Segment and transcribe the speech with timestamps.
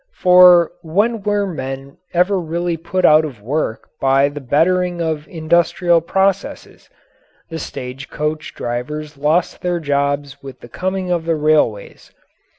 [0.15, 6.01] For when were men ever really put out of work by the bettering of industrial
[6.01, 6.89] processes?
[7.51, 12.11] The stage coach drivers lost their jobs with the coming of the railways.